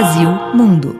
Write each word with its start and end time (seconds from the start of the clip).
Brasil 0.00 0.30
Mundo. 0.54 0.96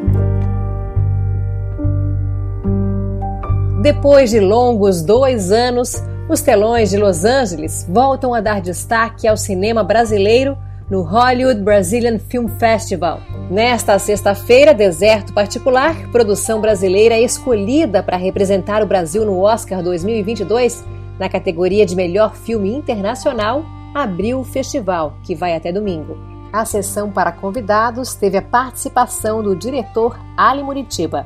Depois 3.80 4.28
de 4.28 4.38
longos 4.40 5.00
dois 5.00 5.50
anos, 5.50 6.04
os 6.28 6.42
telões 6.42 6.90
de 6.90 6.98
Los 6.98 7.24
Angeles 7.24 7.86
voltam 7.88 8.34
a 8.34 8.42
dar 8.42 8.60
destaque 8.60 9.26
ao 9.26 9.38
cinema 9.38 9.82
brasileiro 9.82 10.54
no 10.90 11.00
Hollywood 11.00 11.62
Brazilian 11.62 12.18
Film 12.18 12.46
Festival. 12.58 13.20
Nesta 13.50 13.98
sexta-feira, 13.98 14.74
Deserto 14.74 15.32
Particular, 15.32 15.96
produção 16.12 16.60
brasileira 16.60 17.18
escolhida 17.18 18.02
para 18.02 18.18
representar 18.18 18.82
o 18.82 18.86
Brasil 18.86 19.24
no 19.24 19.40
Oscar 19.40 19.82
2022 19.82 20.84
na 21.18 21.30
categoria 21.30 21.86
de 21.86 21.96
melhor 21.96 22.36
filme 22.36 22.74
internacional, 22.74 23.64
abriu 23.94 24.40
o 24.40 24.44
festival, 24.44 25.14
que 25.22 25.34
vai 25.34 25.56
até 25.56 25.72
domingo. 25.72 26.39
A 26.52 26.64
sessão 26.64 27.10
para 27.10 27.30
convidados 27.30 28.14
teve 28.14 28.36
a 28.36 28.42
participação 28.42 29.40
do 29.40 29.54
diretor 29.54 30.18
Ali 30.36 30.62
Muritiba. 30.64 31.24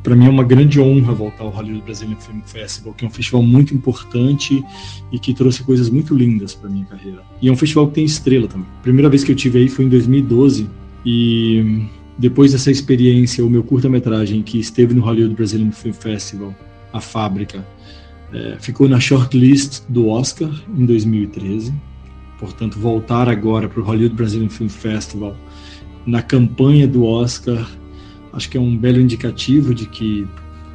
Para 0.00 0.14
mim 0.14 0.26
é 0.26 0.30
uma 0.30 0.44
grande 0.44 0.80
honra 0.80 1.12
voltar 1.12 1.42
ao 1.42 1.50
Hollywood 1.50 1.82
Brazilian 1.82 2.16
Film 2.16 2.40
Festival, 2.42 2.94
que 2.94 3.04
é 3.04 3.08
um 3.08 3.10
festival 3.10 3.42
muito 3.42 3.74
importante 3.74 4.62
e 5.10 5.18
que 5.18 5.34
trouxe 5.34 5.64
coisas 5.64 5.90
muito 5.90 6.14
lindas 6.14 6.54
para 6.54 6.70
minha 6.70 6.84
carreira. 6.84 7.22
E 7.42 7.48
é 7.48 7.52
um 7.52 7.56
festival 7.56 7.88
que 7.88 7.94
tem 7.94 8.04
estrela 8.04 8.46
também. 8.46 8.66
A 8.78 8.82
primeira 8.82 9.08
vez 9.08 9.24
que 9.24 9.32
eu 9.32 9.36
tive 9.36 9.58
aí 9.58 9.68
foi 9.68 9.86
em 9.86 9.88
2012 9.88 10.70
e 11.04 11.88
depois 12.16 12.52
dessa 12.52 12.70
experiência, 12.70 13.44
o 13.44 13.50
meu 13.50 13.64
curta-metragem 13.64 14.42
que 14.42 14.60
esteve 14.60 14.94
no 14.94 15.02
Hollywood 15.02 15.34
Brazilian 15.34 15.72
Film 15.72 15.94
Festival, 15.94 16.54
A 16.92 17.00
Fábrica, 17.00 17.66
é, 18.32 18.56
ficou 18.60 18.88
na 18.88 19.00
shortlist 19.00 19.82
do 19.88 20.08
Oscar 20.08 20.50
em 20.76 20.86
2013. 20.86 21.74
Portanto, 22.44 22.78
voltar 22.78 23.28
agora 23.28 23.68
para 23.68 23.80
o 23.80 23.84
Hollywood 23.84 24.14
Brazilian 24.14 24.48
Film 24.48 24.68
Festival 24.68 25.34
na 26.06 26.22
campanha 26.22 26.86
do 26.86 27.04
Oscar 27.04 27.66
acho 28.34 28.50
que 28.50 28.58
é 28.58 28.60
um 28.60 28.76
belo 28.76 29.00
indicativo 29.00 29.74
de 29.74 29.86
que 29.86 30.28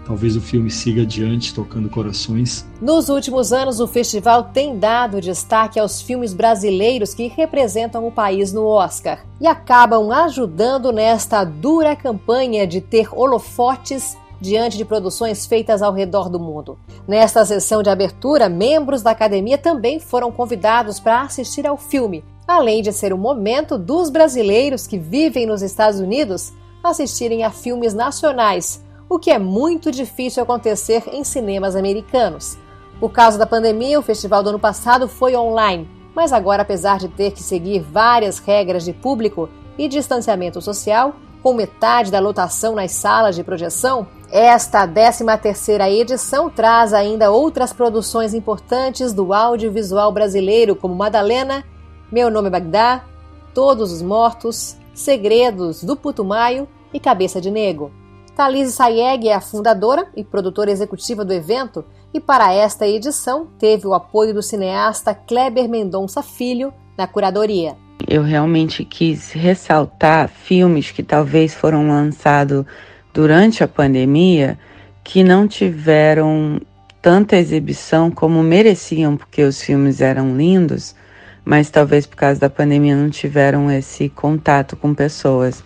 talvez 0.05 0.35
o 0.35 0.41
filme 0.41 0.71
siga 0.71 1.03
adiante 1.03 1.53
tocando 1.53 1.89
corações. 1.89 2.67
Nos 2.81 3.09
últimos 3.09 3.53
anos, 3.53 3.79
o 3.79 3.87
festival 3.87 4.45
tem 4.45 4.79
dado 4.79 5.21
destaque 5.21 5.79
aos 5.79 6.01
filmes 6.01 6.33
brasileiros 6.33 7.13
que 7.13 7.27
representam 7.27 8.07
o 8.07 8.11
país 8.11 8.51
no 8.51 8.65
Oscar 8.65 9.23
e 9.39 9.45
acabam 9.45 10.11
ajudando 10.11 10.91
nesta 10.91 11.43
dura 11.43 11.95
campanha 11.95 12.65
de 12.65 12.81
ter 12.81 13.07
holofotes 13.13 14.17
diante 14.39 14.77
de 14.77 14.85
produções 14.85 15.45
feitas 15.45 15.81
ao 15.81 15.93
redor 15.93 16.29
do 16.29 16.39
mundo. 16.39 16.77
Nesta 17.07 17.45
sessão 17.45 17.83
de 17.83 17.89
abertura, 17.89 18.47
membros 18.47 19.01
da 19.01 19.11
academia 19.11 19.57
também 19.57 19.99
foram 19.99 20.31
convidados 20.31 20.99
para 20.99 21.21
assistir 21.21 21.67
ao 21.67 21.77
filme, 21.77 22.23
além 22.47 22.81
de 22.81 22.91
ser 22.91 23.13
o 23.13 23.17
momento 23.17 23.77
dos 23.77 24.09
brasileiros 24.09 24.87
que 24.87 24.97
vivem 24.97 25.45
nos 25.45 25.61
Estados 25.61 25.99
Unidos 25.99 26.53
assistirem 26.83 27.43
a 27.43 27.51
filmes 27.51 27.93
nacionais, 27.93 28.83
o 29.09 29.19
que 29.19 29.31
é 29.31 29.39
muito 29.39 29.91
difícil 29.91 30.43
acontecer 30.43 31.03
em 31.11 31.23
cinemas 31.23 31.75
americanos. 31.75 32.57
Por 32.99 33.11
causa 33.11 33.37
da 33.37 33.45
pandemia, 33.45 33.99
o 33.99 34.03
festival 34.03 34.43
do 34.43 34.49
ano 34.49 34.59
passado 34.59 35.07
foi 35.07 35.35
online, 35.35 35.89
mas 36.13 36.33
agora, 36.33 36.63
apesar 36.63 36.99
de 36.99 37.07
ter 37.07 37.31
que 37.31 37.41
seguir 37.41 37.79
várias 37.79 38.39
regras 38.39 38.83
de 38.83 38.93
público 38.93 39.49
e 39.77 39.87
distanciamento 39.87 40.61
social, 40.61 41.15
com 41.41 41.53
metade 41.53 42.11
da 42.11 42.19
lotação 42.19 42.75
nas 42.75 42.91
salas 42.91 43.35
de 43.35 43.43
projeção, 43.43 44.07
esta 44.31 44.87
13ª 44.87 45.89
edição 45.89 46.49
traz 46.49 46.93
ainda 46.93 47.31
outras 47.31 47.73
produções 47.73 48.33
importantes 48.33 49.13
do 49.13 49.33
audiovisual 49.33 50.11
brasileiro, 50.11 50.75
como 50.75 50.93
Madalena, 50.93 51.63
Meu 52.11 52.29
Nome 52.29 52.47
é 52.47 52.51
Bagdá, 52.51 53.05
Todos 53.53 53.91
os 53.91 54.01
Mortos, 54.01 54.77
Segredos 54.93 55.83
do 55.83 55.95
Putumayo 55.95 56.67
e 56.93 56.99
Cabeça 56.99 57.39
de 57.39 57.49
Nego. 57.49 57.91
Thalise 58.35 58.71
Sayeg 58.71 59.27
é 59.27 59.33
a 59.33 59.41
fundadora 59.41 60.07
e 60.15 60.23
produtora 60.23 60.71
executiva 60.71 61.25
do 61.25 61.33
evento 61.33 61.83
e 62.13 62.19
para 62.19 62.53
esta 62.53 62.87
edição 62.87 63.47
teve 63.57 63.87
o 63.87 63.93
apoio 63.93 64.33
do 64.33 64.41
cineasta 64.41 65.13
Kleber 65.13 65.67
Mendonça 65.67 66.21
Filho 66.21 66.73
na 66.97 67.07
curadoria. 67.07 67.77
Eu 68.07 68.23
realmente 68.23 68.83
quis 68.83 69.31
ressaltar 69.31 70.29
filmes 70.29 70.91
que 70.91 71.03
talvez 71.03 71.53
foram 71.53 71.87
lançados 71.87 72.65
durante 73.13 73.63
a 73.63 73.67
pandemia 73.67 74.57
que 75.03 75.23
não 75.23 75.47
tiveram 75.47 76.61
tanta 77.01 77.37
exibição 77.37 78.11
como 78.11 78.43
mereciam, 78.43 79.17
porque 79.17 79.43
os 79.43 79.61
filmes 79.61 80.01
eram 80.01 80.35
lindos, 80.35 80.95
mas 81.43 81.69
talvez 81.69 82.05
por 82.05 82.17
causa 82.17 82.39
da 82.39 82.49
pandemia 82.49 82.95
não 82.95 83.09
tiveram 83.09 83.71
esse 83.71 84.09
contato 84.09 84.75
com 84.75 84.93
pessoas. 84.93 85.63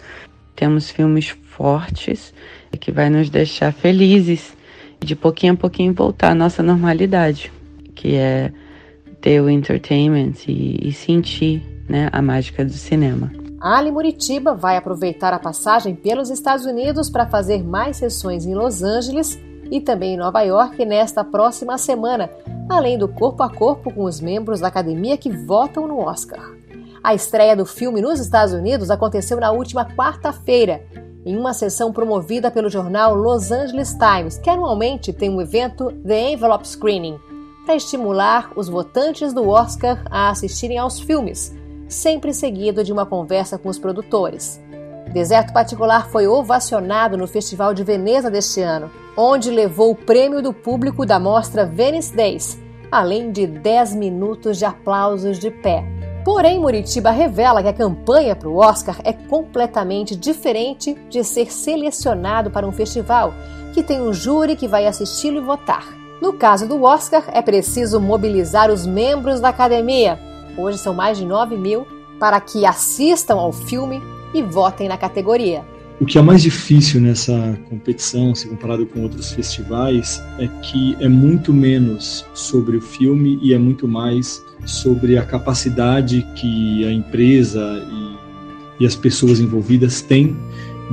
Temos 0.56 0.90
filmes 0.90 1.36
fortes 1.44 2.34
que 2.80 2.92
vai 2.92 3.10
nos 3.10 3.30
deixar 3.30 3.72
felizes 3.74 4.56
de 5.00 5.16
pouquinho 5.16 5.54
a 5.54 5.58
pouquinho 5.58 5.94
voltar 5.94 6.32
à 6.32 6.36
nossa 6.36 6.64
normalidade, 6.64 7.52
que 7.96 8.16
é 8.16 8.52
ter 9.22 9.42
o 9.42 9.50
entertainment 9.50 10.34
e, 10.48 10.88
e 10.88 10.94
sentir 10.94 11.73
né, 11.88 12.10
a 12.12 12.22
mágica 12.22 12.64
do 12.64 12.74
cinema. 12.74 13.32
Ali 13.60 13.92
Muritiba 13.92 14.54
vai 14.54 14.76
aproveitar 14.76 15.34
a 15.34 15.40
passagem 15.40 15.96
pelos 15.96 16.30
Estados 16.30 16.66
Unidos 16.66 17.10
para 17.10 17.28
fazer 17.28 17.64
mais 17.64 17.98
sessões 17.98 18.46
em 18.46 18.54
Los 18.54 18.84
Angeles 18.84 19.40
e 19.72 19.80
também 19.80 20.16
em 20.16 20.18
Nova 20.18 20.42
York 20.42 20.86
nesta 20.86 21.24
próxima 21.24 21.78
semana, 21.78 22.30
além 22.70 22.98
do 22.98 23.08
corpo 23.08 23.42
a 23.42 23.50
corpo 23.50 23.92
com 23.94 24.04
os 24.04 24.20
membros 24.20 24.60
da 24.60 24.68
academia 24.68 25.18
que 25.18 25.30
votam 25.30 25.88
no 25.88 26.00
Oscar. 26.00 26.44
A 27.02 27.14
estreia 27.14 27.56
do 27.56 27.66
filme 27.66 28.02
nos 28.02 28.20
Estados 28.20 28.54
Unidos 28.54 28.92
aconteceu 28.92 29.40
na 29.40 29.52
última 29.52 29.86
quarta-feira, 29.86 30.86
em 31.26 31.38
uma 31.38 31.54
sessão 31.54 31.92
promovida 31.94 32.52
pelo 32.52 32.70
jornal 32.70 33.16
Los 33.16 33.52
Angeles 33.52 33.94
Times, 33.94 34.38
que 34.38 34.50
anualmente 34.50 35.14
tem 35.14 35.30
um 35.30 35.42
evento 35.42 35.92
The 36.06 36.34
Envelope 36.34 36.68
Screening, 36.68 37.18
para 37.66 37.76
estimular 37.76 38.52
os 38.58 38.68
votantes 38.68 39.32
do 39.32 39.48
Oscar 39.48 40.04
a 40.12 40.30
assistirem 40.30 40.78
aos 40.78 41.00
filmes, 41.00 41.56
sempre 41.94 42.34
seguido 42.34 42.84
de 42.84 42.92
uma 42.92 43.06
conversa 43.06 43.58
com 43.58 43.70
os 43.70 43.80
produtores. 43.80 44.62
Deserto 45.14 45.54
Particular 45.54 46.10
foi 46.10 46.28
ovacionado 46.28 47.16
no 47.16 47.28
Festival 47.28 47.74
de 47.74 47.84
Veneza 47.84 48.32
deste 48.32 48.62
ano, 48.62 48.90
onde 49.16 49.52
levou 49.52 49.92
o 49.92 49.96
prêmio 49.96 50.42
do 50.42 50.52
público 50.52 51.06
da 51.06 51.20
mostra 51.20 51.66
Venice 51.66 52.16
Days, 52.16 52.58
além 52.92 53.32
de 53.32 53.46
10 53.46 53.96
minutos 53.96 54.58
de 54.58 54.66
aplausos 54.66 55.38
de 55.38 55.52
pé. 55.52 55.86
Porém, 56.26 56.60
Muritiba 56.60 57.12
revela 57.12 57.62
que 57.62 57.68
a 57.68 57.74
campanha 57.74 58.36
para 58.36 58.50
o 58.50 58.58
Oscar 58.58 59.00
é 59.04 59.14
completamente 59.14 60.16
diferente 60.16 60.96
de 61.10 61.24
ser 61.24 61.52
selecionado 61.52 62.50
para 62.50 62.66
um 62.66 62.72
festival, 62.72 63.34
que 63.74 63.84
tem 63.84 64.02
um 64.02 64.14
júri 64.14 64.56
que 64.56 64.68
vai 64.68 64.88
assisti-lo 64.88 65.38
e 65.38 65.42
votar. 65.42 65.86
No 66.22 66.34
caso 66.34 66.68
do 66.68 66.84
Oscar, 66.84 67.26
é 67.34 67.42
preciso 67.42 68.00
mobilizar 68.00 68.72
os 68.72 68.86
membros 68.86 69.42
da 69.42 69.50
academia, 69.50 70.18
hoje 70.58 70.78
são 70.78 70.94
mais 70.94 71.18
de 71.18 71.26
9 71.26 71.58
mil, 71.58 71.88
para 72.20 72.40
que 72.40 72.66
assistam 72.66 73.36
ao 73.36 73.52
filme 73.52 74.02
e 74.34 74.42
votem 74.42 74.88
na 74.88 74.98
categoria. 74.98 75.64
O 76.00 76.06
que 76.06 76.18
é 76.18 76.22
mais 76.22 76.42
difícil 76.42 77.00
nessa 77.00 77.58
competição, 77.70 78.34
se 78.34 78.48
comparado 78.48 78.86
com 78.86 79.02
outros 79.04 79.32
festivais, 79.32 80.22
é 80.40 80.48
que 80.62 80.98
é 81.00 81.08
muito 81.08 81.54
menos 81.54 82.26
sobre 82.34 82.78
o 82.78 82.82
filme 82.82 83.40
e 83.42 83.54
é 83.54 83.58
muito 83.58 83.88
mais 83.88 84.44
sobre 84.66 85.18
a 85.18 85.24
capacidade 85.24 86.28
que 86.36 86.86
a 86.86 86.92
empresa 86.92 87.86
e, 88.80 88.84
e 88.84 88.86
as 88.86 88.96
pessoas 88.96 89.40
envolvidas 89.40 90.02
têm 90.02 90.36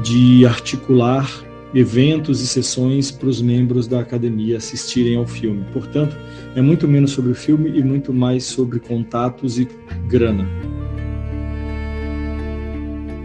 de 0.02 0.46
articular 0.46 1.28
eventos 1.74 2.40
e 2.40 2.46
sessões 2.46 3.10
para 3.10 3.28
os 3.28 3.40
membros 3.40 3.86
da 3.86 4.00
academia 4.00 4.56
assistirem 4.56 5.16
ao 5.16 5.26
filme. 5.26 5.64
Portanto, 5.72 6.16
é 6.54 6.62
muito 6.62 6.88
menos 6.88 7.12
sobre 7.12 7.30
o 7.30 7.34
filme 7.34 7.70
e 7.78 7.82
muito 7.82 8.12
mais 8.12 8.44
sobre 8.44 8.80
contatos 8.80 9.58
e 9.58 9.68
grana. 10.06 10.46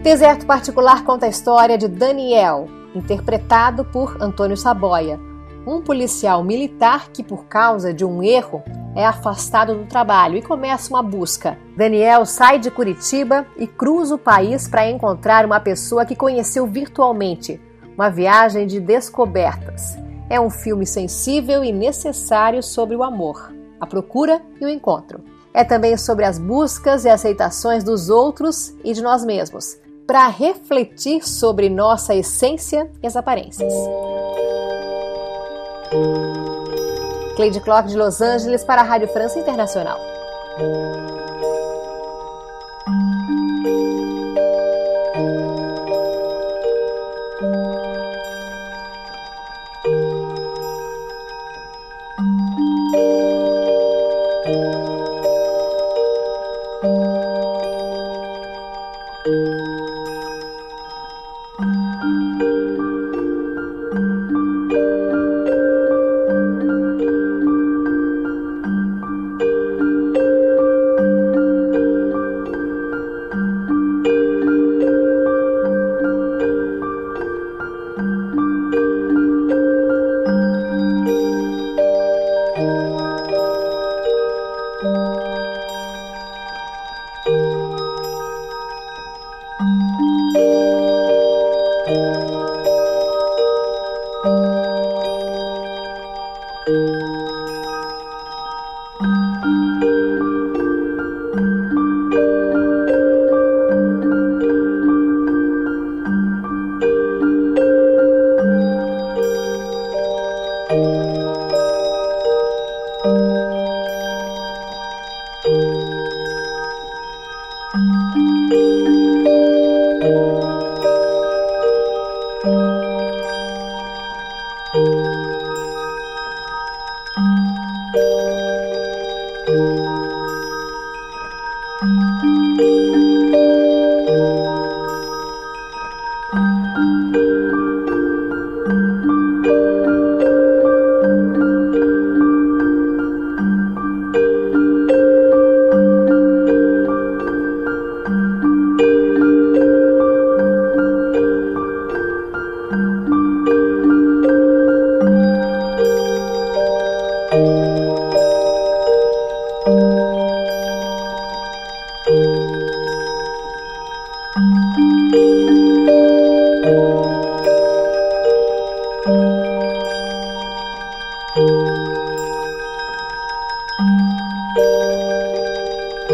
Deserto 0.04 0.46
Particular 0.46 1.04
conta 1.04 1.26
a 1.26 1.30
história 1.30 1.78
de 1.78 1.88
Daniel, 1.88 2.68
interpretado 2.94 3.84
por 3.84 4.22
Antônio 4.22 4.56
Saboia, 4.56 5.20
um 5.66 5.82
policial 5.82 6.44
militar 6.44 7.10
que, 7.12 7.24
por 7.24 7.46
causa 7.46 7.92
de 7.92 8.06
um 8.06 8.22
erro, 8.22 8.64
é 8.96 9.04
afastado 9.06 9.76
do 9.76 9.86
trabalho 9.86 10.38
e 10.38 10.42
começa 10.42 10.94
uma 10.94 11.02
busca. 11.02 11.58
Daniel 11.76 12.26
sai 12.26 12.60
de 12.60 12.70
Curitiba 12.70 13.46
e 13.58 13.66
cruza 13.66 14.16
o 14.16 14.20
país 14.20 14.68
para 14.68 14.90
encontrar 14.90 15.44
uma 15.46 15.60
pessoa 15.60 16.06
que 16.06 16.16
conheceu 16.16 16.68
virtualmente. 16.68 17.60
Uma 17.96 18.10
viagem 18.10 18.68
de 18.68 18.80
descobertas. 18.80 19.98
É 20.30 20.40
um 20.40 20.50
filme 20.50 20.86
sensível 20.86 21.64
e 21.64 21.72
necessário 21.72 22.62
sobre 22.62 22.96
o 22.96 23.04
amor, 23.04 23.54
a 23.80 23.88
procura 23.88 24.42
e 24.60 24.66
o 24.66 24.70
encontro. 24.70 25.24
É 25.54 25.64
também 25.64 25.96
sobre 25.96 26.26
as 26.26 26.38
buscas 26.38 27.06
e 27.06 27.10
aceitações 27.10 27.84
dos 27.84 28.10
outros 28.10 28.76
e 28.84 28.94
de 28.94 29.02
nós 29.02 29.24
mesmos 29.24 29.78
para 30.06 30.28
refletir 30.28 31.28
sobre 31.28 31.70
nossa 31.70 32.14
essência 32.14 32.92
e 33.02 33.08
as 33.08 33.16
aparências. 33.16 33.74
Cleide 37.36 37.60
Clock 37.62 37.88
de 37.88 37.98
Los 37.98 38.22
Angeles 38.22 38.64
para 38.64 38.82
a 38.82 38.84
Rádio 38.84 39.08
França 39.08 39.40
Internacional. 39.40 40.00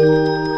Música 0.02 0.51